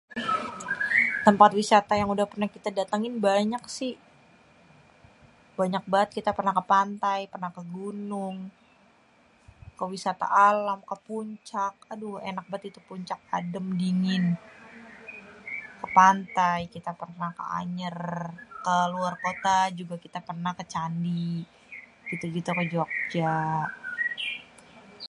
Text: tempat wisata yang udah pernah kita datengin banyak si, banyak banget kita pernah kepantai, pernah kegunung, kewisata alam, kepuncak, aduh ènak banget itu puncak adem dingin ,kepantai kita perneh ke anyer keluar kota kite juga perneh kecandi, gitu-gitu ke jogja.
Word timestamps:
tempat 1.27 1.51
wisata 1.59 1.93
yang 2.01 2.09
udah 2.15 2.25
pernah 2.31 2.49
kita 2.55 2.69
datengin 2.79 3.15
banyak 3.27 3.63
si, 3.77 3.89
banyak 5.59 5.83
banget 5.91 6.09
kita 6.17 6.31
pernah 6.37 6.53
kepantai, 6.59 7.19
pernah 7.33 7.51
kegunung, 7.57 8.35
kewisata 9.79 10.25
alam, 10.49 10.79
kepuncak, 10.91 11.73
aduh 11.91 12.15
ènak 12.29 12.45
banget 12.49 12.63
itu 12.71 12.79
puncak 12.89 13.19
adem 13.37 13.65
dingin 13.81 14.23
,kepantai 15.81 16.59
kita 16.75 16.91
perneh 16.99 17.31
ke 17.39 17.43
anyer 17.59 17.97
keluar 18.65 19.13
kota 19.23 19.57
kite 19.69 19.77
juga 19.79 19.95
perneh 20.27 20.53
kecandi, 20.59 21.29
gitu-gitu 22.09 22.49
ke 22.57 22.63
jogja. 22.73 23.35